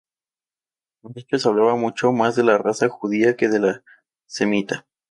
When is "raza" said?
2.57-2.89